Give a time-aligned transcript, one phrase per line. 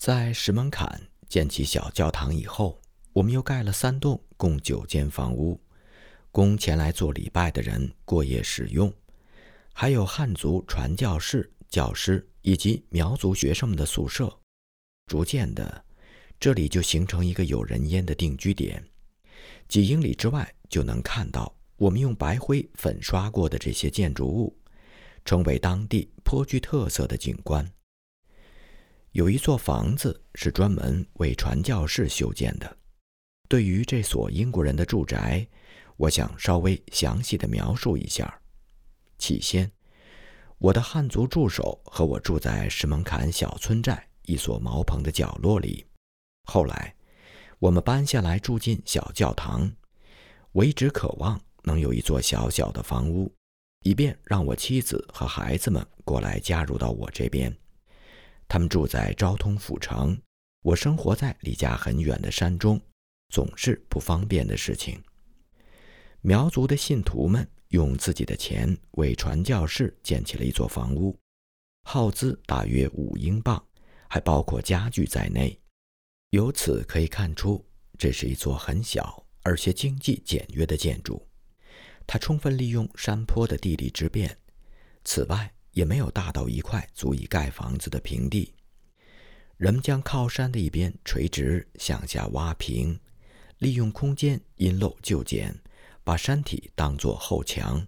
[0.00, 2.80] 在石门坎建起小教堂以后，
[3.12, 5.60] 我们又盖了三栋共九间房屋，
[6.32, 8.90] 供前来做礼拜的人过夜使用，
[9.74, 14.34] 还有汉族传教士、教师以及苗族学生们的宿舍。
[15.06, 15.84] 逐渐的，
[16.40, 18.82] 这里就形成一个有人烟的定居点。
[19.68, 24.56] 几英里之外就能看到我们用白灰粉刷过的这些建筑物，
[25.26, 27.70] 成为当地颇具特色的景观。
[29.12, 32.76] 有一座房子是专门为传教士修建的。
[33.48, 35.44] 对于这所英国人的住宅，
[35.96, 38.40] 我想稍微详细的描述一下。
[39.18, 39.68] 起先，
[40.58, 45.84] 我的汉族助手和我住在石门坎小村寨一所茅棚的角落里。
[46.44, 46.94] 后来，
[47.58, 49.70] 我们搬下来住进小教堂。
[50.52, 53.32] 我一直渴望能有一座小小的房屋，
[53.82, 57.52] 以便让我妻子和孩子们过来加入到我这边。
[58.50, 60.20] 他们住在昭通府城，
[60.62, 62.82] 我生活在离家很远的山中，
[63.28, 65.00] 总是不方便的事情。
[66.20, 71.16] 苗族的信徒们用自己的钱为传教士建起了一座房屋，
[71.84, 73.64] 耗资大约五英镑，
[74.08, 75.56] 还包括家具在内。
[76.30, 77.64] 由此可以看出，
[77.96, 81.24] 这是一座很小而且经济简约的建筑。
[82.04, 84.36] 它充分利用山坡的地理之便。
[85.04, 88.52] 此外，也没有大到一块足以盖房子的平地，
[89.56, 92.98] 人们将靠山的一边垂直向下挖平，
[93.58, 95.54] 利用空间因陋就简，
[96.02, 97.86] 把山体当作后墙。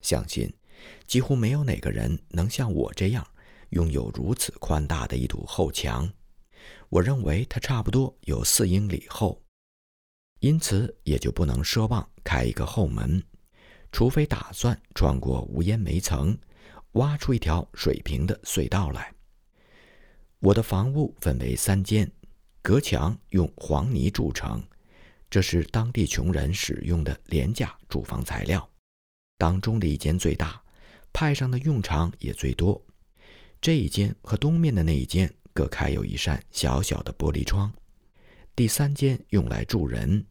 [0.00, 0.52] 相信
[1.06, 3.26] 几乎没有哪个人能像我这样
[3.70, 6.10] 拥有如此宽大的一堵后墙。
[6.88, 9.42] 我认为它差不多有四英里厚，
[10.40, 13.22] 因此也就不能奢望开一个后门，
[13.90, 16.36] 除非打算穿过无烟煤层。
[16.92, 19.12] 挖出一条水平的隧道来。
[20.40, 22.10] 我的房屋分为三间，
[22.60, 24.62] 隔墙用黄泥筑成，
[25.30, 28.68] 这是当地穷人使用的廉价住房材料。
[29.38, 30.60] 当中的一间最大，
[31.12, 32.80] 派上的用场也最多。
[33.60, 37.72] 这一间和东面的那一间各开有一扇小小的玻璃窗。
[38.54, 40.24] 第三间用来住人。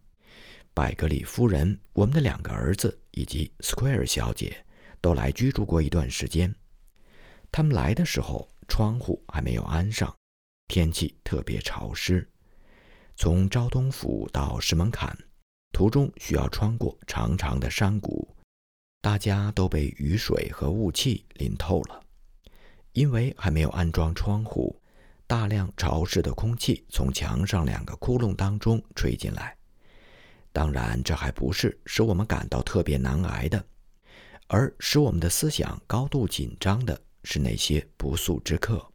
[0.73, 4.65] 百格里夫人、我们的两个儿子以及 Square 小姐。
[5.01, 6.53] 都来居住过一段时间。
[7.51, 10.15] 他们来的时候，窗户还没有安上，
[10.67, 12.25] 天气特别潮湿。
[13.17, 15.17] 从昭东府到石门坎，
[15.73, 18.33] 途中需要穿过长长的山谷，
[19.01, 22.01] 大家都被雨水和雾气淋透了。
[22.93, 24.81] 因为还没有安装窗户，
[25.27, 29.55] 大量潮湿的空气从墙上两个窟窿当中吹进来。
[30.53, 33.65] 当然，这还不是使我们感到特别难挨的。
[34.53, 38.85] 而使我们的思想高度紧张的是那些不速之客。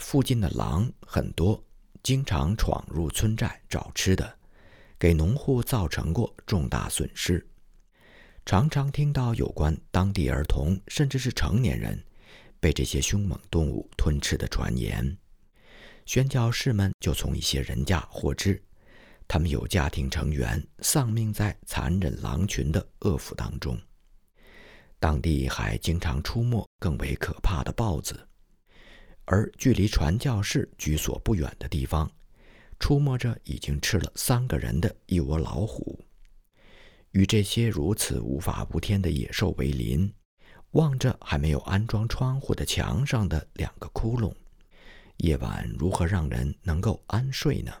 [0.00, 1.62] 附近的狼很多，
[2.02, 4.36] 经常闯入村寨找吃的，
[4.98, 7.46] 给农户造成过重大损失。
[8.44, 12.04] 常常听到有关当地儿童甚至是成年人
[12.58, 15.16] 被这些凶猛动物吞吃的传言。
[16.04, 18.60] 宣教士们就从一些人家获知，
[19.28, 23.78] 他们有家庭成员丧命在残忍狼群的恶腐当中。
[25.02, 28.24] 当地还经常出没更为可怕的豹子，
[29.24, 32.08] 而距离传教士居所不远的地方，
[32.78, 35.98] 出没着已经吃了三个人的一窝老虎。
[37.10, 40.08] 与这些如此无法无天的野兽为邻，
[40.70, 44.32] 望着还没有安装窗户的墙上的两个窟窿，
[45.16, 47.72] 夜晚如何让人能够安睡呢？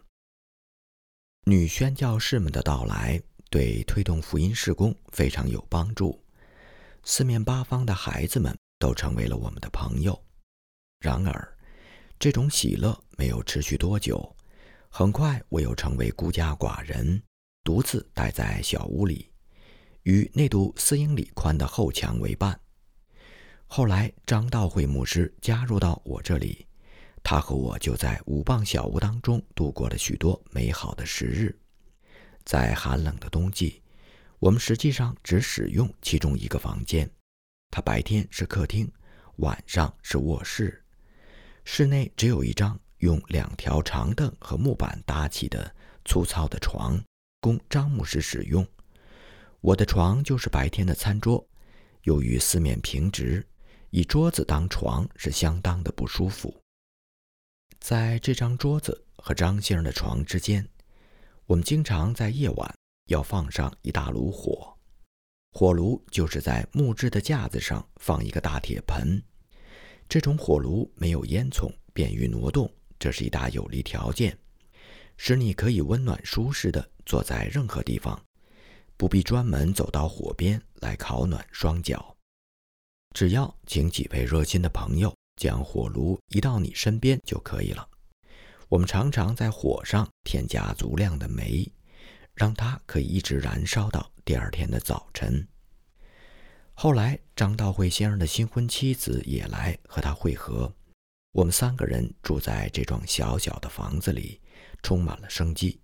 [1.44, 6.20] 女宣教士们的到来对推动福音事工非常有帮助。
[7.04, 10.20] 四面八方的孩子们都成为了我们的朋友。
[11.00, 11.56] 然而，
[12.18, 14.36] 这种喜乐没有持续多久。
[14.88, 17.20] 很快，我又成为孤家寡人，
[17.64, 19.32] 独自待在小屋里，
[20.02, 22.58] 与那堵四英里宽的后墙为伴。
[23.66, 26.66] 后来，张道会牧师加入到我这里，
[27.24, 31.58] 他和我就在五磅小屋当中度过了许多美好的时日。
[32.44, 33.81] 在寒冷的冬季。
[34.42, 37.08] 我们实际上只使用其中一个房间，
[37.70, 38.90] 它白天是客厅，
[39.36, 40.82] 晚上是卧室。
[41.64, 45.72] 室内只有一张用两条长凳和木板搭起的
[46.04, 47.00] 粗糙的床，
[47.40, 48.66] 供张牧师使用。
[49.60, 51.48] 我的床就是白天的餐桌，
[52.02, 53.46] 由于四面平直，
[53.90, 56.52] 以桌子当床是相当的不舒服。
[57.78, 60.68] 在这张桌子和张先生的床之间，
[61.46, 62.74] 我们经常在夜晚。
[63.06, 64.76] 要放上一大炉火，
[65.52, 69.22] 火炉就是在木质的架子上放一个大铁盆。
[70.08, 74.36] 这种火炉没有烟囱，便于挪动，这是一大有利条件，
[75.16, 78.20] 使你可以温暖舒适的坐在任何地方，
[78.96, 82.14] 不必专门走到火边来烤暖双脚。
[83.14, 87.86] 只要请几位热心的朋友将火炉移到你身边就可以了。
[88.68, 91.70] 我们常常在火上添加足量的煤，
[92.34, 95.46] 让它可以一直燃烧到第二天的早晨。
[96.74, 100.74] 后来，张道会先生的新婚妻子也来和他会合。
[101.32, 104.40] 我们三个人住在这幢小小的房子里，
[104.82, 105.80] 充满了生机。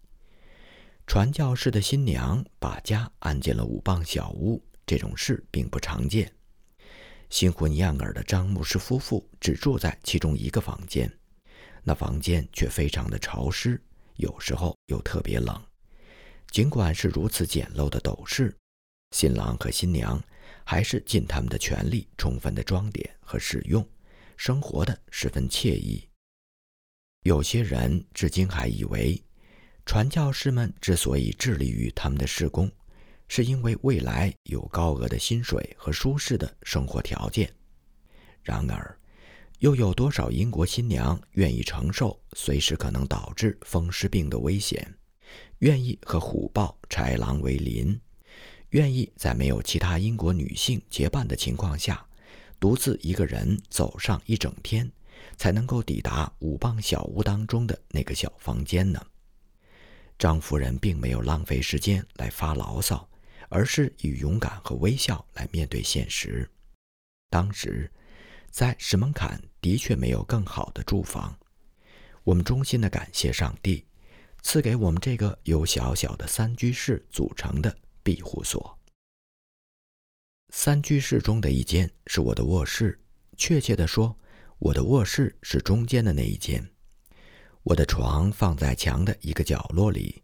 [1.07, 6.31] 传教士的新娘把家安进了五磅小屋，这种事并不常见。
[7.31, 11.11] 新婚燕尔的张牧师夫妇只住在其中一个房间，
[11.83, 13.81] 那房间却非常的潮湿，
[14.17, 15.63] 有时候又特别冷。
[16.51, 18.57] 尽管是如此简陋的斗室，
[19.13, 20.23] 新郎和新娘
[20.65, 23.87] 还是尽他们的全力，充分的装点和使用，
[24.37, 26.09] 生活的十分惬意。
[27.23, 29.23] 有些人至今还以为，
[29.85, 32.71] 传教士们之所以致力于他们的事工。
[33.31, 37.53] 是因为未来有高额的薪水和舒适的生活条件。
[38.43, 38.99] 然而，
[39.59, 44.98] 又有多少英国新娘愿意承受随时可能导致风湿病的危险，
[45.59, 48.01] 愿意和虎豹、豺狼为邻，
[48.71, 52.05] 愿意在没有其他英国女性结伴的情况下，
[52.61, 54.91] 独自一个人走上一整天，
[55.37, 59.05] 才能够抵达五磅小屋当中的那个小房间呢？
[60.19, 63.09] 张夫人并没有浪费时间来发牢骚。
[63.51, 66.47] 而是以勇敢和微笑来面对现实。
[67.31, 67.91] 当时，
[68.51, 71.35] 在石门坎的确没有更好的住房。
[72.25, 73.87] 我们衷心的感谢上帝，
[74.43, 78.79] 赐给我们这个由小小的三居室组成的庇护所。
[80.51, 82.99] 三居室中的一间是我的卧室，
[83.37, 84.17] 确切的说，
[84.59, 86.67] 我的卧室是中间的那一间。
[87.63, 90.23] 我的床放在墙的一个角落里。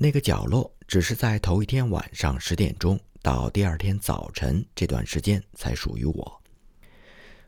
[0.00, 6.42] 那个角落只是在头一天晚上十点钟到第二天早晨这段时间才属于我。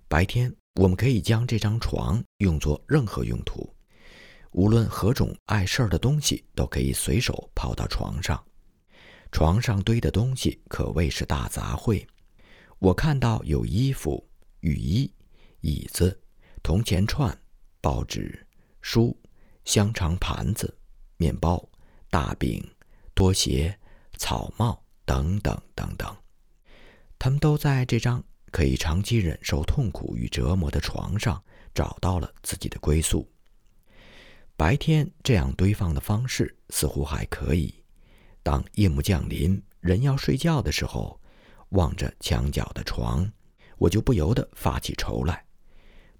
[0.08, 3.72] 白天我们可以将这张床用作任何用途，
[4.52, 8.42] 无论何种碍事儿的东西都可以随手抛到床上。
[9.32, 12.06] 床上堆的东西可谓是大杂烩，
[12.78, 14.28] 我看到有衣服、
[14.60, 15.12] 雨衣、
[15.60, 16.20] 椅子、
[16.62, 17.36] 铜钱串、
[17.80, 18.46] 报纸、
[18.80, 19.16] 书、
[19.64, 20.76] 香肠盘子、
[21.16, 21.64] 面包。
[22.12, 22.60] 大饼、
[23.14, 23.72] 拖鞋、
[24.18, 26.12] 草帽等等等等，
[27.20, 28.20] 他们都在这张
[28.50, 31.40] 可以长期忍受痛苦与折磨的床上
[31.72, 33.30] 找到了自己的归宿。
[34.60, 37.74] 白天这样堆放的方式似乎还可以，
[38.42, 41.18] 当夜幕降临，人要睡觉的时候，
[41.70, 43.26] 望着墙角的床，
[43.78, 45.42] 我就不由得发起愁来，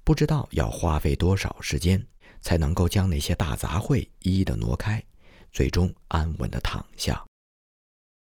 [0.05, 2.03] 不知道要花费多少时间
[2.41, 5.05] 才能够将那些大杂烩一一的挪开。
[5.53, 7.23] 最终安稳地躺下。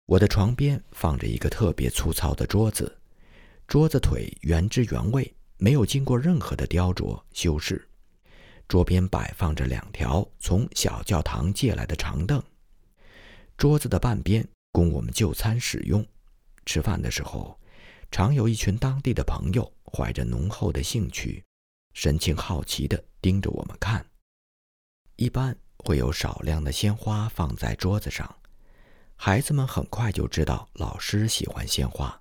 [0.05, 2.95] 我的床边放着一个特别粗糙的桌子，
[3.67, 7.89] 桌子腿原汁原味，没有经过任何的雕琢修饰。
[8.69, 12.43] 桌边摆放着两条从小教堂借来的长凳，
[13.57, 16.07] 桌子的半边供我们就餐使用。
[16.67, 17.59] 吃饭的时候，
[18.11, 21.45] 常有一群当地的朋友怀着浓厚的兴趣，
[21.93, 24.05] 神情好奇地盯着我们看。
[25.17, 25.57] 一般。
[25.87, 28.35] 会有少量的鲜花放在桌子上，
[29.17, 32.19] 孩子们很快就知道老师喜欢鲜花，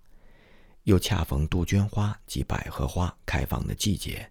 [0.83, 4.29] 又恰逢杜鹃花及百合花开放的季节，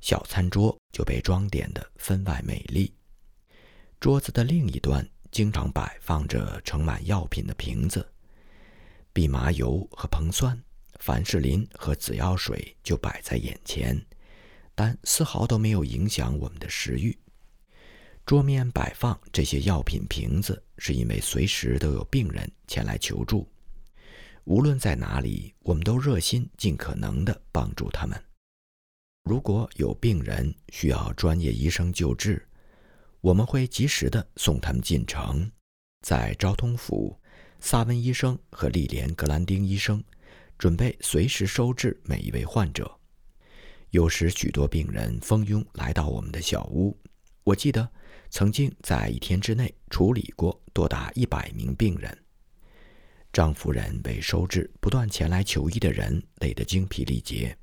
[0.00, 2.92] 小餐桌就被装点得分外美丽。
[4.00, 8.08] 桌子的另一端经常摆放着盛满药品的瓶子，
[9.12, 10.58] 蓖麻油和硼酸、
[11.00, 14.00] 凡士林和紫药水就摆在眼前，
[14.74, 17.16] 但丝毫都没有影响我们的食欲。
[18.24, 23.48] 桌面摆放这些药品瓶子，是因为随时都有病人前来求助。
[24.44, 28.22] 无论在哪里，我们都热心尽可能地帮助他们。
[29.28, 32.42] 如果有病人需要专业医生救治，
[33.20, 35.48] 我们会及时地送他们进城。
[36.00, 37.14] 在昭通府，
[37.60, 40.02] 萨温医生和利莲·格兰丁医生
[40.58, 42.90] 准备随时收治每一位患者。
[43.90, 46.96] 有时，许多病人蜂拥来到我们的小屋。
[47.44, 47.88] 我记得。
[48.30, 52.14] 曾经在一天之内处理过多达一百名病人。
[53.32, 57.56] 张夫人为收治不断前来求医的人累得精疲力竭。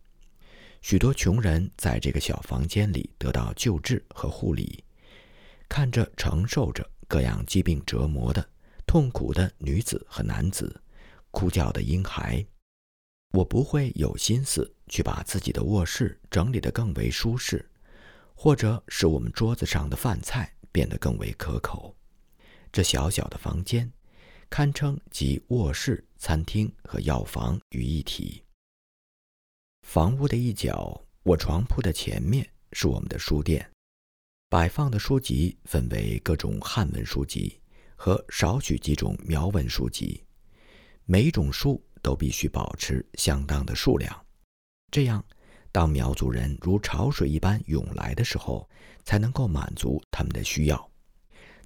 [0.87, 4.83] 许多穷人在这个小房间里得到救治和护理，
[5.67, 8.47] 看着承受着各样疾病折磨的
[8.85, 10.79] 痛苦的女子和男子，
[11.31, 12.45] 哭叫的婴孩，
[13.31, 17.67] 我不会有心思去把自己的卧室整理得更为舒适。
[18.35, 21.95] 或者使我们桌子上的饭菜变得更为可口。
[22.71, 23.91] 这小小的房间，
[24.51, 28.44] 堪称集卧室、餐厅和药房于一体。
[29.85, 33.71] 房屋的一角，我床铺的前面是我们的书店，
[34.49, 37.61] 摆放的书籍分为各种汉文书籍
[37.95, 40.25] 和少许几种苗文书籍，
[41.05, 44.25] 每种书都必须保持相当的数量，
[44.91, 45.23] 这样。
[45.71, 48.67] 当苗族人如潮水一般涌来的时候，
[49.03, 50.91] 才能够满足他们的需要。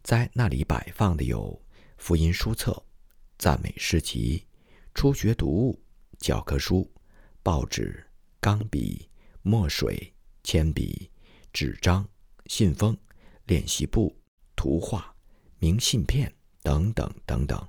[0.03, 1.59] 在那里摆放的有
[1.97, 2.83] 福音书册、
[3.39, 4.45] 赞美诗集、
[4.93, 5.81] 初学读物、
[6.19, 6.91] 教科书、
[7.41, 8.05] 报纸、
[8.41, 9.09] 钢笔、
[9.41, 11.09] 墨水、铅笔、
[11.51, 12.07] 纸张、
[12.45, 12.97] 信封、
[13.45, 14.15] 练习簿、
[14.55, 15.13] 图画、
[15.57, 17.67] 明信片等等等等。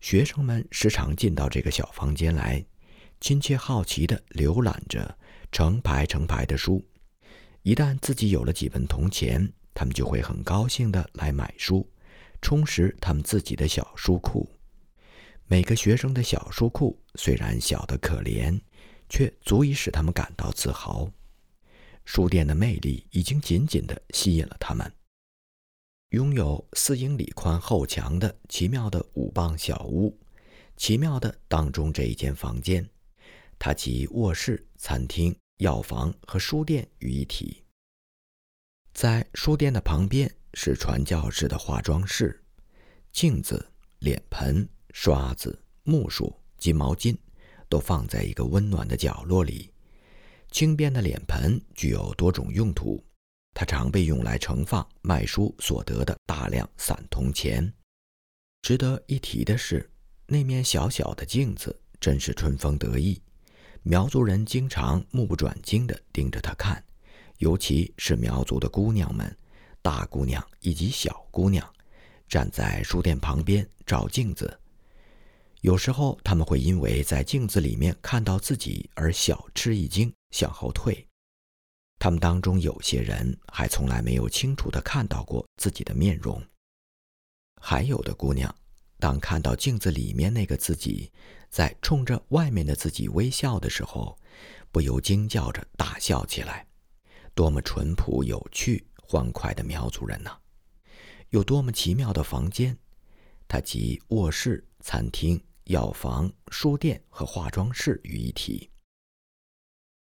[0.00, 2.64] 学生们时常进到这个小房间来，
[3.20, 5.16] 亲切好奇地浏览着。
[5.52, 6.84] 成排成排的书，
[7.62, 11.88] 一旦自己有了几文铜钱，他们就会很高兴地来买书，
[12.42, 14.50] 充实他们自己的小书库。
[15.46, 18.60] 每个学生的小书库虽然小得可怜，
[19.08, 21.10] 却足以使他们感到自豪。
[22.04, 24.92] 书店的魅力已经紧紧地吸引了他们。
[26.10, 30.16] 拥有四英里宽厚墙的奇妙的五磅小屋，
[30.76, 32.88] 奇妙的当中这一间房间。
[33.58, 37.64] 它集卧室、餐厅、药房和书店于一体。
[38.92, 42.42] 在书店的旁边是传教士的化妆室，
[43.10, 47.16] 镜子、脸盆、刷子、木梳及毛巾
[47.68, 49.70] 都放在一个温暖的角落里。
[50.50, 53.04] 轻便的脸盆具有多种用途，
[53.52, 57.72] 它常被用来盛放卖书所得的大量散铜钱。
[58.62, 59.88] 值得一提的是，
[60.26, 63.20] 那面小小的镜子真是春风得意。
[63.82, 66.82] 苗族人经常目不转睛地盯着它看，
[67.38, 69.36] 尤其是苗族的姑娘们，
[69.82, 71.64] 大姑娘以及小姑娘，
[72.28, 74.58] 站在书店旁边照镜子。
[75.66, 81.04] 有时候他们会因为在镜子里面看到自己而小吃一惊，向后退。
[81.98, 86.40] 他们当中有些人还从来没有清楚地看到过自己的面容。
[87.60, 88.54] 还有的姑娘。
[88.98, 91.10] 当看到镜子里面那个自己
[91.50, 94.16] 在冲着外面的自己微笑的时候，
[94.70, 96.64] 不由惊叫着大笑起来。
[97.34, 100.30] 多么淳朴、有趣、欢快的苗族人呐！
[101.30, 102.78] 有多么奇妙的房间！
[103.48, 108.70] 它集卧室、餐厅、药房、书店和化妆室于一体。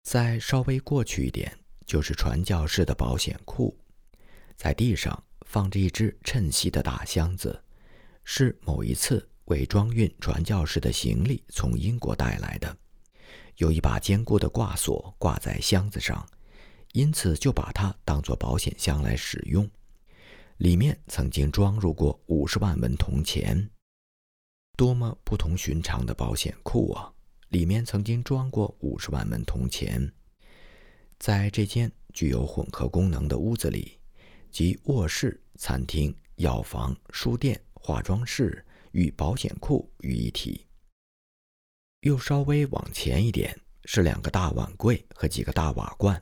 [0.02, 1.56] 再稍微过去一点，
[1.87, 3.76] 就是传教士的保险库，
[4.56, 7.62] 在地上放着一只衬锡的大箱子。
[8.25, 12.75] 是某一次为装运传教士的行李从英国带来的，
[13.56, 16.26] 有一把坚固的挂锁挂在箱子上，
[16.92, 19.68] 因此就把它当作保险箱来使用。
[20.56, 23.68] 里面曾经装入过五十万文铜钱，
[24.82, 27.08] 多么不同寻常的保险库啊！
[27.50, 30.12] 里面曾经装过五十万门铜钱。
[31.20, 33.96] 在这间具有混合功能的屋子里，
[34.50, 37.62] 即卧室、餐厅、药房、书店。
[37.74, 40.66] 化妆室与保险库于一体。
[42.00, 46.20] 又稍微往前一点是两个大碗柜和几个大瓦罐，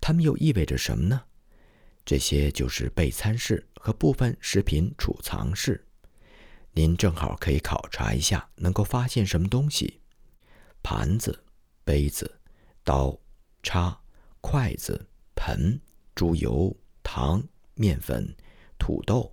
[0.00, 1.22] 它们又意味着什么呢？
[2.06, 5.86] 这些就是备餐室和部分食品储藏室。
[6.74, 10.00] 您正好可以考察一下，能够发现什么东西：
[10.82, 11.44] 盘子、
[11.84, 12.40] 杯子、
[12.82, 13.18] 刀、
[13.62, 14.00] 叉、
[14.40, 15.78] 筷子、盆、
[16.14, 17.42] 猪油、糖、
[17.74, 18.34] 面粉、
[18.78, 19.30] 土豆。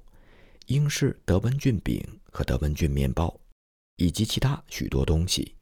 [0.68, 2.00] 英式德文郡饼
[2.32, 3.40] 和德文郡面包，
[3.96, 5.56] 以及其他许多东西，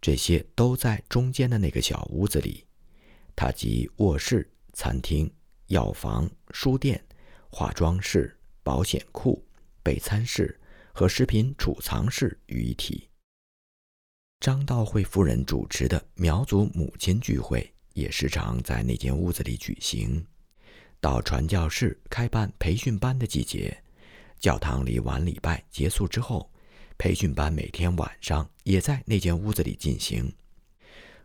[0.00, 2.64] 这些都在中间的那个小屋子里。
[3.34, 5.28] 它集卧室、餐厅、
[5.68, 7.04] 药房、书店、
[7.50, 9.44] 化妆室、保险库、
[9.82, 10.56] 备餐室
[10.98, 13.08] 和食品储藏室于一体。
[14.40, 20.26] 张道惠夫人主持的苗族母亲聚会也时常在那间屋子里举行。
[21.00, 23.80] 到传教士开办培训班的季节。
[24.40, 26.50] 教堂里晚礼拜结束之后，
[26.98, 30.32] 培训班每天晚上也在那间屋子里进行。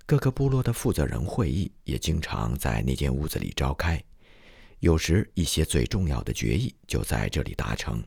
[0.05, 3.99] 各个部落的负责人会议也经常在那间屋子里召开，
[4.81, 8.03] 有时一些最重要的决议就在这里达成。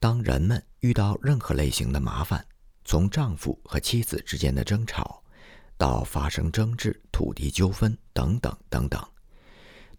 [0.00, 2.42] 当人们遇到任何类型的麻烦，
[2.86, 5.22] 从丈夫和妻子之间的争吵，
[5.76, 9.06] 到发生争执、土地纠纷等等等等。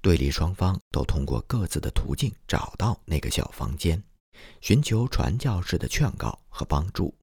[0.01, 4.01] 对立双方都通过各自的途径找到那个小房间，
[4.60, 7.15] 寻求传教士的劝告和帮助。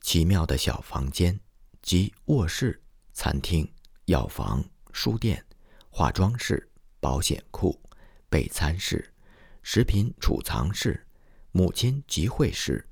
[0.00, 1.38] 奇妙的小房间，
[1.82, 2.82] 即卧室、
[3.12, 3.72] 餐厅、
[4.06, 5.44] 药房、书店、
[5.88, 6.68] 化妆室、
[6.98, 7.80] 保险库、
[8.28, 9.14] 备餐室、
[9.62, 11.06] 食品储藏室、
[11.54, 12.82] 母亲集会室、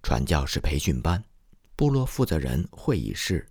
[0.00, 1.22] 传教士培训班、
[1.74, 3.44] 部落负责人会议室，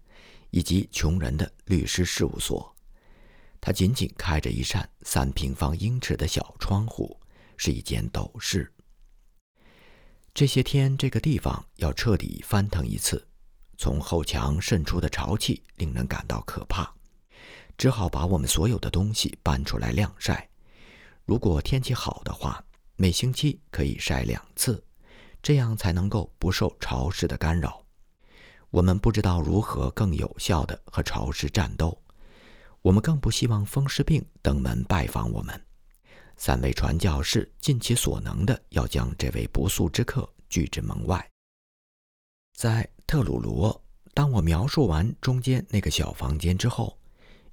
[0.51, 2.74] 以及穷人的律师事务所。
[3.60, 7.20] 它仅仅开着一扇三平方英尺的小窗户，
[7.58, 8.72] 是一间斗室。
[10.34, 13.27] 这些天，这个地方要彻底翻腾一次，
[13.77, 16.89] 从后墙渗出的潮气令人感到可怕，
[17.77, 20.50] 只好把我们所有的东西搬出来晾晒。
[21.25, 22.63] 如果天气好的话，
[22.95, 24.83] 每星期可以晒两次，
[25.41, 27.83] 这样才能够不受潮湿的干扰。
[28.69, 32.00] 我们不知道如何更有效地和潮湿战斗，
[32.81, 35.59] 我们更不希望风湿病登门拜访我们。
[36.38, 41.29] 三位传教士尽其所能的要将这位不速之客拒之门外。
[42.55, 43.83] 在特鲁罗，
[44.13, 46.97] 当我描述完中间那个小房间之后，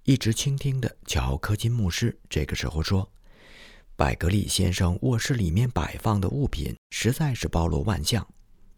[0.05, 3.11] 一直倾听的乔科金牧师这个时候说
[4.01, 8.27] ：“百格利先生卧室里面摆放的物品实在是包罗万象，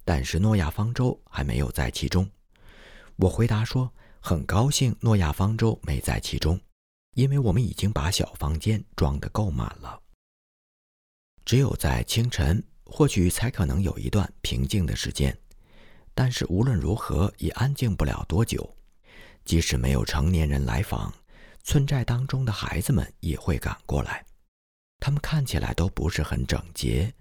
[0.05, 2.29] 但是诺亚方舟还没有在其中。”
[3.14, 3.88] 我回答说
[4.19, 6.61] ：“很高兴诺亚方舟没在其中。”
[7.14, 9.97] 因为我们已经把小房间装得够满了，
[11.45, 15.38] 只有在清晨，或许才可能有一段平静的时间。
[16.17, 18.69] 但是无论如何也安静不了多久。
[19.45, 21.14] 即使没有成年人来访，
[21.62, 24.26] 村寨当中的孩子们也会赶过来。
[25.04, 27.12] 他们看起来都不是很整洁，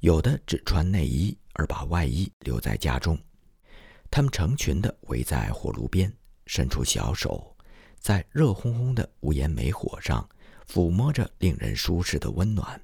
[0.00, 3.16] 有的只穿内衣而把外衣留在家中。
[4.10, 6.12] 他们成群地围在火炉边，
[6.46, 7.56] 伸出小手。
[8.00, 10.28] 在热烘烘的无烟煤火上，
[10.66, 12.82] 抚摸着令人舒适的温暖。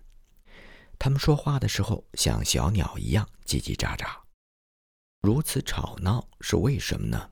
[0.96, 4.16] 他们说话的时候像小鸟一样叽叽喳喳，
[5.22, 7.28] 如此吵闹是为什么呢？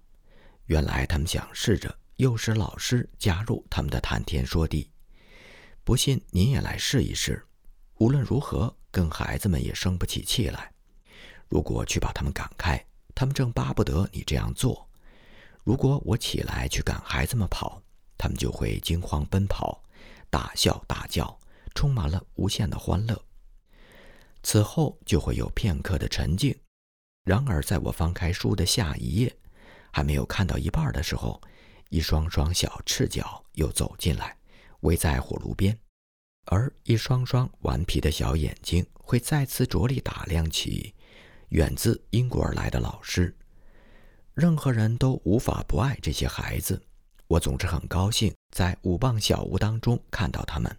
[0.67, 4.91] 原来他们想试着诱使老师加入他们的谈天说地。
[5.85, 7.47] 不信您也来试一试。
[7.99, 10.73] 无论如何，跟孩子们也生不起气来。
[11.49, 12.83] 如果去把他们赶开，
[13.15, 14.89] 他们正巴不得你这样做。
[15.63, 17.83] 如果我起来去赶孩子们跑，
[18.17, 19.83] 他们就会惊慌奔跑，
[20.31, 21.39] 大笑大叫，
[21.75, 23.23] 充满了无限的欢乐。
[24.43, 26.59] 此后就会有片刻的沉静。
[27.25, 29.35] 然而，在我翻开书的下一页，
[29.93, 31.41] 还没有看到一半的时候，
[31.91, 34.37] 一双双小赤脚又走进来，
[34.81, 35.79] 围在火炉边，
[36.47, 40.95] 而一双双顽皮的小眼睛会再次着力打量起
[41.51, 43.35] 远自英国而来的老师。
[44.35, 46.83] 任何人都无法不爱这些孩子。
[47.27, 50.77] 我总是很高兴在五磅小屋当中看到他们。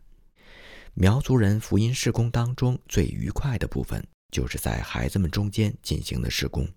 [0.94, 6.68] 苗族人福音事工当中最愉快的部分，就是在孩子们中间进行的施工。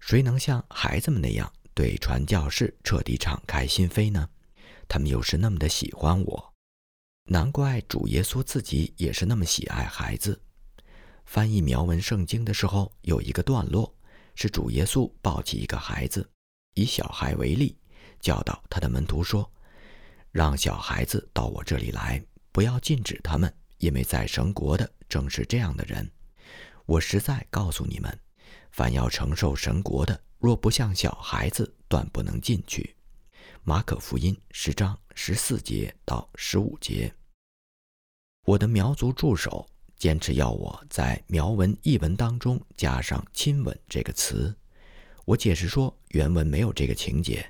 [0.00, 4.28] 谁能像孩子们那样对传教士彻底敞开心扉呢？
[4.88, 6.54] 他们又是那么的喜欢我。
[7.26, 10.40] 难怪主耶稣自己也是那么喜爱孩子。
[11.24, 13.92] 翻译苗文圣经的时候，有一个段落。
[14.38, 16.28] 是主耶稣抱起一个孩子，
[16.74, 17.74] 以小孩为例，
[18.20, 19.50] 教导他的门徒说
[20.30, 26.06] ：“让小孩子到我这里来，不要禁止他们，因为在神国的正是这样的人。
[26.84, 28.20] 我实在告诉你们，
[28.72, 32.94] 凡要承受神国的，若不像小孩子，断不能进去。”
[33.68, 37.12] 马可福音十章十四节到十五节。
[38.44, 39.68] 我的苗族助手。
[39.96, 44.54] 坚持要我在苗文译文当中加上“亲吻”这个词，
[45.24, 47.44] 我解释说原文没有这个情节。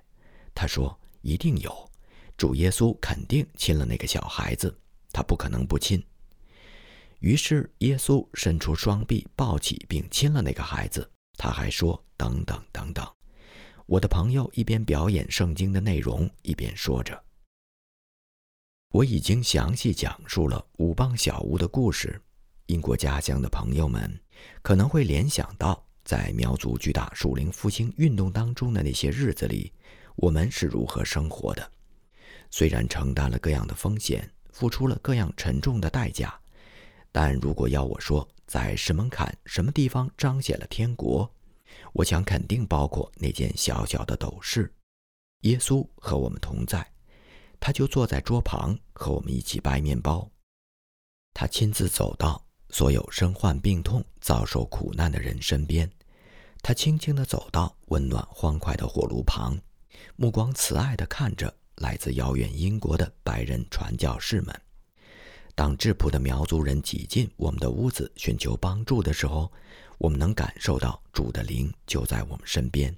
[0.55, 1.91] 他说一定有，
[2.39, 4.75] 主耶稣肯定亲了那个小孩子，
[5.13, 6.03] 他不可能不亲。
[7.19, 11.11] 于是耶稣伸出双臂抱起并亲了那个孩子。
[11.37, 13.16] 他还说等等等等。
[13.87, 17.23] 我的朋友一边表演圣经的内容，一边说着
[18.91, 22.21] ：“我已经详细讲述了五磅小屋的故事。”
[22.67, 24.21] 英国家乡的朋友们
[24.61, 29.73] 可能会联想到，在苗族巨大属灵复兴运动当中的那些日子里，
[30.17, 31.71] 我们是如何生活的。
[32.51, 36.37] 虽然承担了各样的风险，付出了各样沉重的代价，
[37.13, 41.33] 但如果要我说，在石门坎什么地方彰显了天国，
[41.93, 44.73] 我想肯定包括那间小小的斗室。
[45.43, 46.87] 耶稣和我们同在，
[47.61, 50.31] 他就坐在桌旁和我们一起掰面包。
[51.35, 52.43] 他亲自走到。
[52.69, 55.89] 所有身患病痛、遭受苦难的人身边，
[56.63, 59.57] 他轻轻地走到温暖欢快的火炉旁，
[60.17, 64.61] 目光慈爱地看着来自遥远英国的白人传教士们。
[65.55, 69.51] 当质朴的苗族人挤进我们的屋子寻求帮助的时候，
[69.99, 72.97] 我们能感受到主的灵就在我们身边。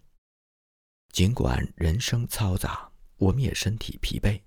[1.12, 4.40] 尽管人生嘈杂，我们也身体疲惫，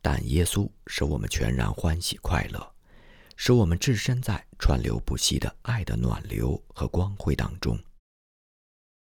[0.00, 2.74] 但耶稣使我们全然欢喜快乐，
[3.36, 7.78] 使我们置身在川流不息的爱的暖流和光辉当中。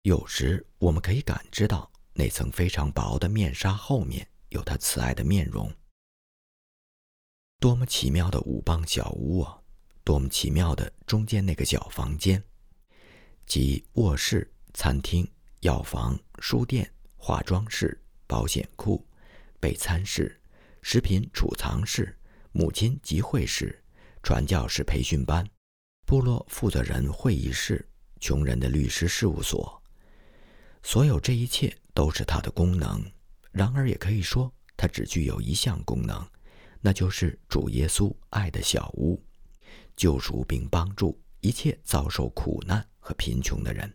[0.03, 5.73] 有时我们可以感知到那层非常薄的面纱后面有他慈爱的面容。
[7.59, 9.61] 多么奇妙的五磅小屋啊！
[10.03, 12.43] 多么奇妙的中间那个小房间，
[13.47, 15.29] 即卧室、餐厅、
[15.61, 19.07] 药房、书店、化妆室、保险库、
[19.61, 20.41] 备餐室、
[20.83, 22.17] 食品储藏室、
[22.53, 23.83] 母亲集会室、
[24.23, 25.47] 传教士培训班、
[26.07, 27.87] 部落负责人会议室、
[28.21, 29.83] 穷人的律师事务所。
[30.83, 33.05] 所有这一切都是它的功能，
[33.53, 36.27] 然而也可以说，它只具有一项功能，
[36.81, 39.23] 那就是主耶稣爱的小屋。
[39.95, 43.93] 救赎并帮助一切遭受苦难和贫穷的人。